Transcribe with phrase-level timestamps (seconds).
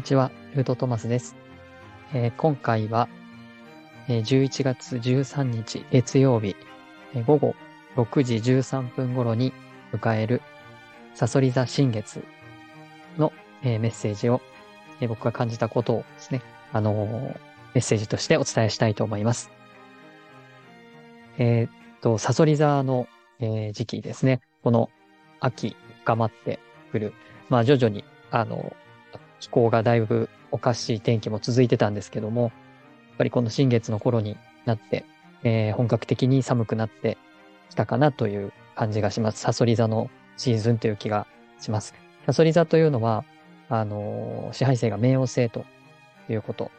[0.00, 1.36] にちは、ルートトマスです。
[2.14, 3.06] えー今回は、
[4.08, 6.56] えー11月13日月曜日、
[7.14, 7.54] えー午後
[7.96, 9.52] 6時13分頃に
[9.92, 10.40] 迎える
[11.14, 12.24] サソリ座新月
[13.18, 13.30] の、
[13.62, 14.40] えメッセージを、
[15.02, 16.40] え僕が感じたことをですね、
[16.72, 17.36] あの
[17.74, 19.50] メッセージとしてお伝えしたいと思います。
[21.36, 23.06] えっと、サソリ座の、
[23.38, 24.40] え時期ですね。
[24.64, 24.88] この
[25.40, 26.58] 秋深まって
[26.90, 27.12] くる。
[27.50, 28.74] まあ徐々に、あの、
[29.40, 32.52] 気候がだいぶおかしい天気も続いてたんですけども、やっ
[33.18, 35.04] ぱりこの新月の頃になって、
[35.42, 37.16] えー本格的に寒くなって
[37.70, 39.40] きたかなという感じがします。
[39.40, 41.26] サソリ座のシーズンという気が
[41.60, 41.94] します。
[42.26, 43.24] サソリ座というのは、
[43.68, 45.64] あのー支配星が冥王星と
[46.28, 46.70] いうこと、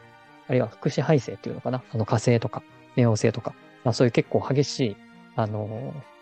[0.48, 2.62] あるいは副支配星っていうのかなあの火星とか
[2.96, 3.54] 冥王星とか、
[3.84, 4.96] まあそういう結構激しい、
[5.36, 6.12] あのー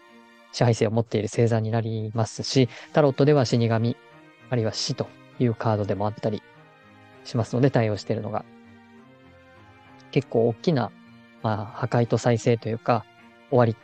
[0.53, 3.97] 支配星を持っている星座になりますし、タロットでは死神、
[4.49, 5.07] あるいは死と
[5.45, 6.43] いうカードでもあったり
[7.25, 8.45] しますので対応してるのが、
[10.11, 10.91] 結構大きな、
[11.43, 13.05] まあ、破壊と再生というか、
[13.51, 13.77] 終わり、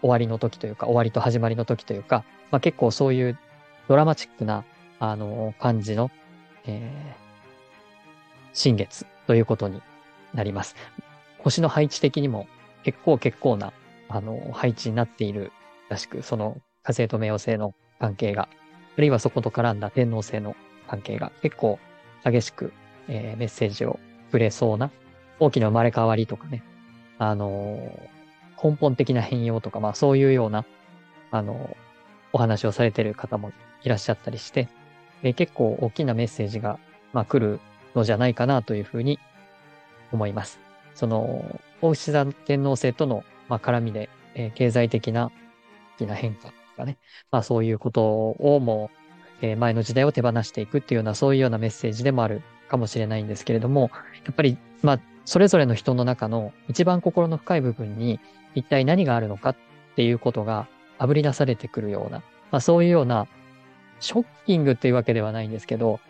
[0.00, 3.38] 終わりの時というか、終わりと始まりの時というか、まあ結構そういう
[3.88, 4.64] ドラマチックな、
[4.98, 6.10] あの、感じの、
[6.66, 7.24] えー
[8.54, 9.82] 新月ということに
[10.32, 10.76] なります。
[11.38, 12.46] 星の配置的にも
[12.84, 13.72] 結構結構な、
[14.08, 15.52] あの、配置になっている
[15.88, 18.48] らしく、その火星と冥王星の関係が、
[18.96, 20.54] あるいはそこと絡んだ天王星の
[20.96, 21.78] 関係が結構
[22.24, 22.72] 激しく、
[23.08, 24.00] えーメッセージを
[24.30, 24.90] くれそうな
[25.38, 26.62] 大きな生まれ変わりとかね、
[27.18, 28.14] あのー
[28.62, 30.64] 根本的な変容とか、まあそういうような、
[31.30, 31.76] あのー
[32.32, 33.52] お話をされてる方も
[33.84, 34.68] いらっしゃったりして、
[35.22, 36.80] え結構大きなメッセージが、
[37.12, 37.60] まあ来る
[37.94, 39.20] のじゃないかなというふうに
[40.12, 40.60] 思います。
[40.94, 45.32] その、大牛座天皇星との、まあ、絡みで、え経済的な
[45.96, 46.98] 大きな変化とかね、
[47.30, 49.03] まあそういうことをもう、
[49.42, 53.90] え前の時代を手放していくっていうような、そういうようなメッセージでもあるかもしれないんですけれども、
[54.24, 58.20] やっぱり、まあ、それぞれの人の中の一番心の深い部分に
[58.54, 59.56] 一体何があるのかっ
[59.96, 60.68] ていうことが
[60.98, 62.18] 炙り出されてくるような、
[62.50, 63.26] まあそういうような、
[64.00, 66.00] ショッキングっていうわけではないんですけど、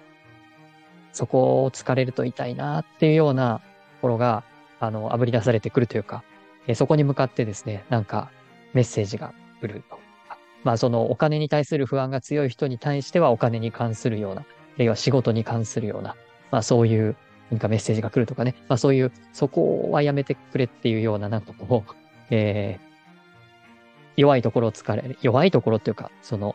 [1.13, 3.63] そこを疲れると痛いなっていうようなと
[4.03, 4.43] ころが、
[4.81, 6.25] あの、炙り出されてくるというか、
[6.67, 8.31] えそこに向かってですね、なんか
[8.73, 10.04] メッセージが来ると。
[10.65, 14.45] まあそのお金に対する不安が強い人に対してはお金に関するような、あ
[14.79, 16.17] るいは仕事に関するような、
[16.51, 17.17] まあそういう
[17.51, 21.95] 何かメッセージが来るとかね、まあそういう、そこはやめてくれっていうようななんかこう、
[22.31, 22.95] えー
[24.17, 26.55] 弱いところを疲れる、弱いところっていうか、その、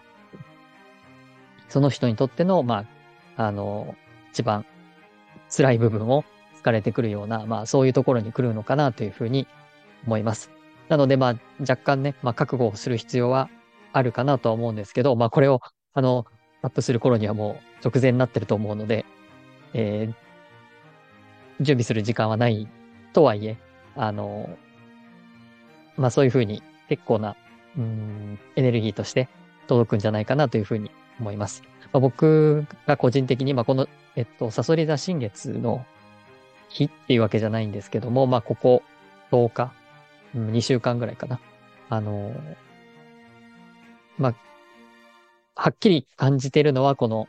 [1.68, 2.86] その人にとっての、ま
[3.36, 3.96] あ、あの、
[4.32, 4.66] 一番
[5.56, 6.24] 辛い部分を
[6.64, 9.48] 疲れてくるような、まあそういうところに来るのかなというふうに
[10.06, 10.52] 思います。
[10.88, 13.50] なのでまあ若干ね、まあ覚悟をする必要は
[13.92, 15.62] あるかなとは思うんですけど、まあこれを
[15.94, 16.26] あの、
[16.62, 19.06] アップする頃にはもう直前になってると思うので、
[19.74, 20.30] えー
[21.62, 22.68] 準備する時間はない
[23.14, 23.58] とはいえ、
[23.96, 24.50] あの、
[25.98, 27.36] まあそういうふうに結構な、
[27.78, 29.28] うん、エネルギーとして
[29.68, 30.90] 届くんじゃないかなというふうに
[31.20, 31.64] 思います。
[31.92, 35.86] まあ、僕が個人的に、まあこの、えっと、サソリ座新月の
[36.70, 38.84] 日っていうわけじゃないんですけども、まあここ
[39.32, 39.74] 10日、
[40.36, 41.40] うん、2週間ぐらいかな。
[41.90, 42.34] あの、
[44.20, 44.36] まあ、
[45.56, 47.28] はっきり感じてるのはこの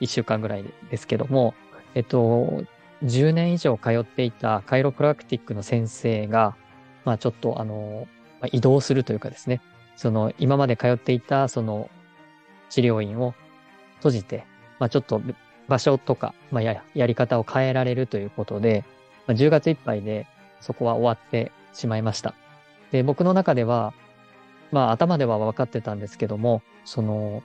[0.00, 1.54] 1週間ぐらいですけども、
[1.94, 2.64] えっと、
[3.04, 6.56] 10年以上通っていたカイロプラクティックの先生が、
[7.04, 8.08] まあちょっとあの、
[8.40, 9.60] まあ移動するというかですね、
[9.96, 11.90] その今まで通っていたその
[12.70, 13.34] 治療院を
[13.96, 14.46] 閉じて、
[14.78, 15.20] まあちょっと
[15.68, 18.84] 場所とか、まあや、やり方を変えられるということで、
[19.26, 20.26] まあ、10月いっぱいで
[20.60, 22.34] そこは終わってしまいました。
[22.90, 23.92] で、僕の中では、
[24.70, 27.42] まあ頭では分かってたんですけども、その、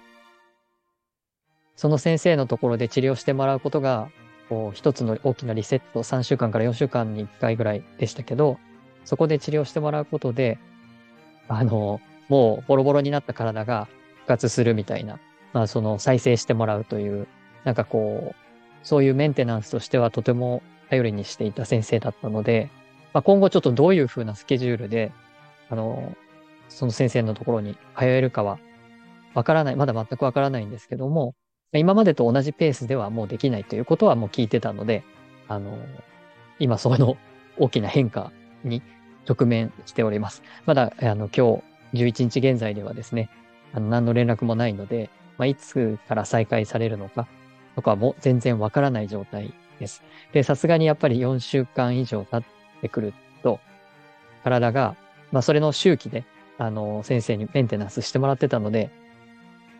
[1.75, 4.09] その先生のところで治療してもらうことが、
[4.49, 8.57] こう一つの大きなリセット、3週間から4週間に1回ぐらいでしたけど、
[9.05, 10.59] そこで治療してもらうことで、
[11.47, 15.19] あの、もうボロボロになった体が復活するみたいな、
[15.53, 17.27] まあその再生してもらうという、
[17.63, 18.35] なんかこう、
[18.83, 22.69] そういうメンテナンスとしてはとても頼りにしていた先生だったので、
[23.13, 25.11] まあ今後ちょっとどういう風なスケジュールで、
[25.69, 26.15] あの、
[26.73, 28.59] その先生のところに通えるかは
[29.33, 31.35] わからない、まだ全くわからないんですけども、
[31.73, 35.03] 今までと同じペースではもうできないということはもう聞いてたので、
[35.47, 35.77] あの、
[36.59, 37.17] 今その
[37.57, 38.31] 大きな変化
[38.63, 38.81] に
[39.27, 40.43] 直面しております。
[40.65, 41.61] まだ、あの、今
[41.93, 43.29] 日11日現在ではですね、
[43.73, 47.27] あの、何の連絡もないので、まあ、いつから再開されるのか
[47.75, 50.03] とかも全然わからない状態です。
[50.31, 53.59] で、さすがにやっぱり4週間以上経ってくると、
[54.43, 54.95] 体が、
[55.31, 56.23] まあ、それの周期で、
[56.57, 58.89] あの、先生にメンテナンスしてもらってたので、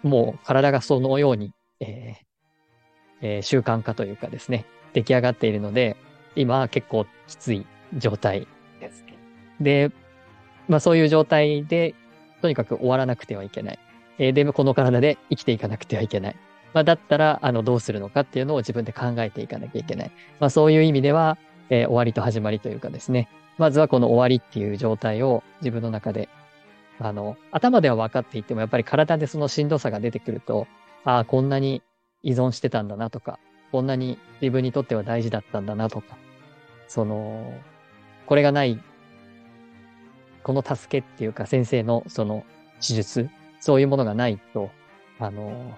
[0.01, 2.33] もう体がそのように、えー
[3.21, 5.95] えー、習慣化というかですね、出来上がっているので、
[6.35, 7.65] 今は結構きつい
[7.97, 8.47] 状態
[8.79, 9.05] です。
[9.61, 9.91] で、
[10.67, 11.95] まあそういう状態で、
[12.41, 13.79] とにかく終わらなくてはいけない。
[14.19, 16.35] えー、で、この体で生きていかなくてはいけない。
[16.73, 20.11] まあだったら、あの、どうするのかっていうのを自分で考えていかなきゃいけない。
[20.39, 21.37] まあそういう意味では、
[21.69, 26.27] えー、終わりと始まりというかですね、まずはこの終わりっていう状態を自分の中で、
[27.03, 30.67] あの、頭では分かっていても、やっぱり体でそのしんどさが出てくると、
[31.03, 31.83] ああ、こんなに
[32.23, 33.39] 依存してたんだなとか、
[33.73, 36.17] こんなに自分にとっては大事だったんだなとか、
[36.87, 37.53] その、
[38.25, 38.81] これがない、
[40.43, 42.45] この助けっていうか先生のその
[42.79, 43.29] 手術、
[43.59, 44.71] そういうものがないと、
[45.19, 45.77] あの、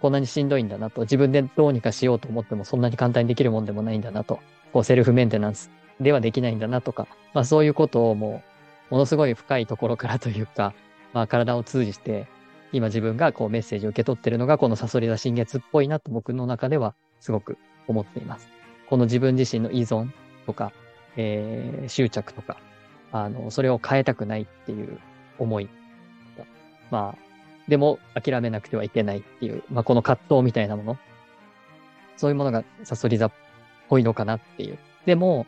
[0.00, 4.40] こんなにしんどいんだなと、自分でどうにかしようと思ってもそんなに簡単にできるもんでもないんだなと、
[4.72, 5.70] こうセルフメンテナンス
[6.00, 8.51] ではできないんだなとか、まあそういうことをもう、
[8.92, 10.74] ものすごい深いところからというか、
[11.14, 12.28] まあ体を通じて
[12.72, 17.56] 今自分がこうメッセージを受け取ってるのがこのサソリ座新月っぽいなと僕の中ではすごく
[17.88, 18.50] 思っています。
[18.90, 20.10] この自分自身の依存
[20.44, 20.72] とか、
[21.16, 22.58] えー、執着とか、
[23.12, 24.98] あの、それを変えたくないっていう
[25.38, 25.70] 思い。
[26.90, 27.18] まあ、
[27.68, 30.98] でも諦めなくてはいけないっていう、まあこの葛藤みたいなもの。
[32.18, 33.32] そういうものがサソリ座っ
[33.88, 34.78] ぽいのかなっていう。
[35.06, 35.46] でも、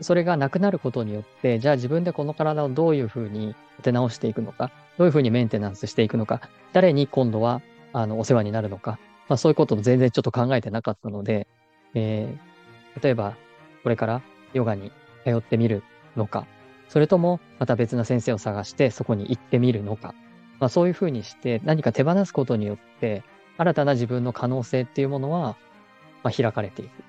[0.00, 6.40] それがなくなることによって、じゃあ自分でこの体をどういうふうに手直していくのか、どういうふうにメンテナンスしていくのか、
[6.72, 7.62] 誰に今度は、
[7.92, 8.98] あの、お世話になるのか、
[9.28, 11.46] まあそういうことも全然ちょっと考えてなかったので、
[11.94, 13.36] えー、例えば、
[13.82, 14.22] これから
[14.52, 14.92] ヨガに
[15.24, 15.82] 通ってみる
[16.16, 16.46] のか、
[16.88, 20.14] それともまた別な先生を探してそこに行ってみるのか、
[20.58, 23.22] まあそういうふうにして何か手放すことによって、
[23.58, 25.56] 新たな自分の可能性っていうものは、
[26.22, 27.07] まあ、開かれていく。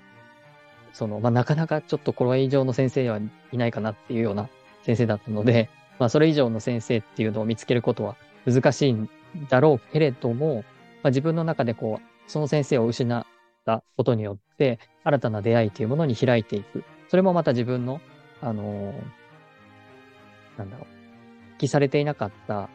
[0.93, 3.19] その、まあ、なかなかちょっとこれ以上の先生は
[3.51, 4.49] いないかなっていうような
[4.83, 5.69] 先生だったので、
[5.99, 8.15] まあ、それ以上の先生っていうのを見つけることは
[8.45, 9.09] 難しいん
[9.49, 10.63] だろうけれども、
[11.03, 13.25] まあ、自分の中でこう、その先生を失っ
[13.65, 16.83] たことによって、新たな出会いというものに開いていく。
[17.09, 18.01] それもまた自分の、
[18.41, 22.69] あのー、なんだろう、記されていなかった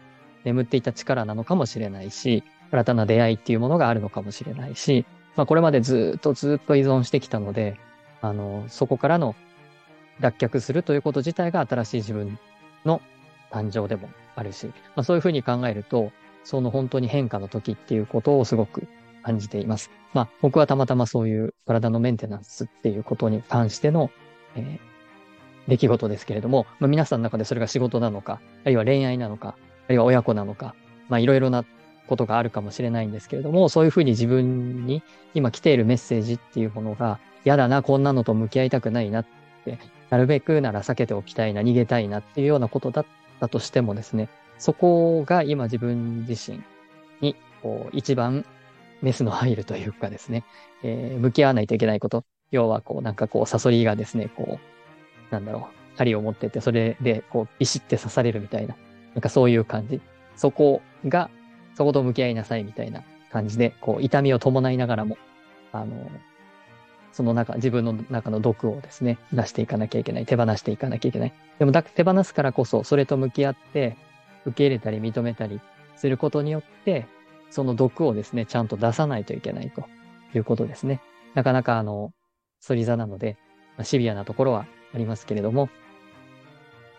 [0.44, 5.06] 眠っていた力なのかもしれないし、新たな出会いっていうものがあるのかもしれないし、
[5.36, 7.76] まあこれまでずっとずっと依存してきたので、
[8.24, 9.34] あの、そこからの
[10.20, 12.38] 脱却するということ自体が新しい自分
[12.86, 13.02] の
[13.50, 16.10] 誕生でもあるし、まあ、そういうふうに考えると、
[16.42, 18.88] その本当に変化の時っていうことをすごく
[19.22, 19.90] 感じています。
[20.14, 24.10] まあ、僕はたまたまそういう体のメンテナンスっていうことに関しての、
[24.56, 30.74] えー、出来事ですけれども、まあ、皆さんの中でそれが仕事なのか、あるいは恋愛なのか、あるいは親子なのか、
[31.10, 31.64] まあ、いろいろな
[32.06, 35.02] ことがあるかもしれないんですけれども、そういうふうに自分に
[35.34, 39.26] 今来ているメッセージっていうものが、嫌だな、こんなのと向き合いたくないなっ
[39.64, 39.78] て、
[40.10, 43.06] なるべくなら避けておきたいな、逃げたいなっていうようなことだっ
[43.40, 46.62] たとしてもですね、そこが今自分自身
[47.20, 48.44] にこう一番
[49.02, 50.44] メスの入るというかですね、
[50.82, 52.24] えー、向き合わないといけないこと。
[52.50, 58.76] 要はこうなんかこうサソリがですね、こう、なんだろう、針を持ってて、それでこうビシって刺されるみたいな、
[59.14, 60.00] なんかそういう感じ。
[60.36, 61.30] そこが、
[61.74, 63.02] そこと向き合いなさいみたいな
[63.32, 65.18] 感じで、こう痛みを伴いながらも、
[65.72, 66.10] あの、
[67.14, 70.26] その中、自分の中の毒をですね、出していかなきゃいけない。
[70.26, 71.32] 手放していかなきゃいけない。
[71.60, 73.96] でもだ、手放すからこそ、それと向き合って、
[74.44, 75.60] 受け入れたり認めたり
[75.94, 77.06] することによって、
[77.50, 79.84] その毒をですね、ちゃんと出さないといけないと
[80.34, 81.00] いうことですね。
[81.34, 82.10] なかなかあの、
[82.66, 83.36] 反り座なので、
[83.76, 85.68] まあ、シビアなところはありますけれども、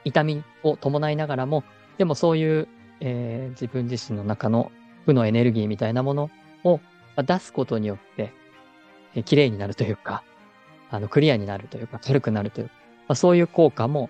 [0.06, 1.66] 痛みを伴いながらも、
[1.98, 2.70] でもそういう、
[3.01, 4.72] えー、自分自身の中の
[5.06, 6.30] 負のエネルギーみたいなもの
[6.63, 6.80] を
[7.18, 8.32] 出すことによって、
[9.16, 10.24] え綺麗になるというか、
[10.92, 12.68] あの、クリアになるというか、軽くなるという、
[13.08, 14.10] まあ、そういう効果も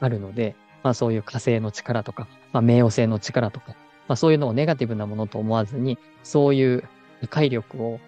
[0.00, 3.70] あるので、まあそういう火星の力とか、まあ冥王星の力とか、
[4.06, 6.84] まあそういうのをネガティブなものと思わずに、そういう
[7.22, 8.00] 理解力を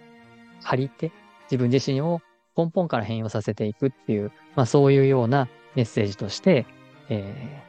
[0.63, 1.11] 借りて、
[1.51, 2.21] 自分自身を
[2.57, 6.67] 根本から変容させていくっていう、まあそういうようなメッセージとして、
[7.09, 7.63] え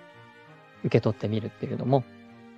[0.84, 2.04] ー、受け取ってみるっていうのも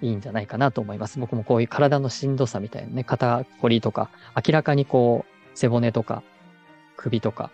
[0.02, 1.20] いいんじゃないかなと思います。
[1.20, 6.24] 僕もこういう体のしんどさみたいなね、肩こりとか、明らかにこう、背骨とか、
[6.96, 7.52] 首とか、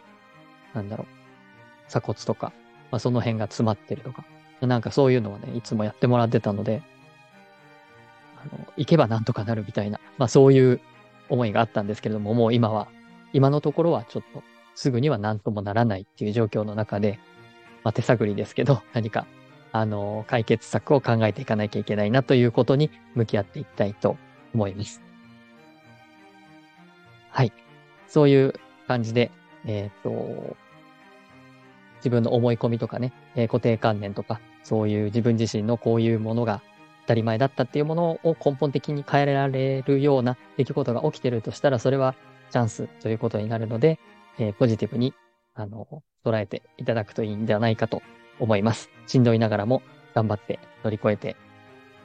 [0.76, 2.54] なんだろう、鎖骨とか、
[2.92, 4.26] まあ、その辺が詰まってるとか、
[4.62, 6.84] なんかそういうのをね、いつもやってもらってたので、
[8.38, 10.80] あの、行けばなんとかなるみたいな、まあそういう
[11.30, 12.88] 思いがあったんですけれども、もう今は、
[13.34, 14.44] 今のところはちょっと
[14.76, 17.20] すぐには何ともならないっていう状況の中で、
[17.84, 19.26] まあ手探りですけど、 何か、
[19.72, 24.16] あの、解決策を考えていかなきゃいけないなということに向き合っていきたいと
[24.54, 25.02] 思います。
[27.32, 27.65] はい。
[28.08, 28.54] そういう
[28.88, 29.32] 感じで、
[29.66, 30.56] えっ、と、
[31.98, 36.62] 自分の思い込みとかね、えー、固定観念とか、そういう自分自身のこういうものが
[37.04, 42.16] 当たり前だったっていうものを根本的に変えられるような出来事が起きてるとしたら、それは
[42.52, 44.00] チャンスということになるので、
[44.38, 45.14] えー、ポジティブに、
[45.56, 48.02] あの、捉えていただくといいんではないかと
[48.40, 48.90] 思います。
[49.08, 49.82] しんどいながらも
[50.14, 51.36] 頑張って乗り越えて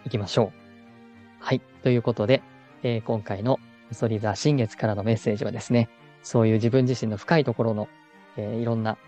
[0.07, 0.61] いきましょう。
[1.41, 1.61] はい。
[1.83, 2.43] ということで、
[2.83, 3.59] えー、今回の
[3.95, 5.89] ソリザ新月からのメッセージはですね、
[6.23, 7.89] そういう自分自身の深いところの、
[8.37, 8.99] えー、いろんな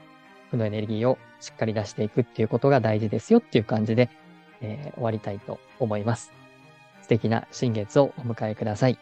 [0.50, 4.10] 負のエネルギーをしっかり出していくっていうことが大事ですよっていう感じで、
[4.60, 6.32] えー、終わりたいと思います。
[7.02, 8.98] 素敵な新月をお迎えください。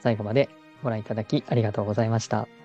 [0.00, 0.48] 最後まで
[0.82, 2.61] ご覧いただきありがとうございました。